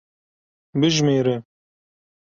[0.79, 1.35] Bijimêre.